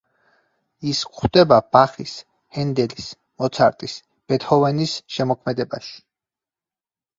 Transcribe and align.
ის 0.91 1.01
გვხვდება 1.09 1.59
ბახის, 1.77 2.13
ჰენდელის, 2.57 3.11
მოცარტის, 3.43 3.99
ბეთჰოვენის 4.33 4.97
შემოქმედებაში. 5.19 5.97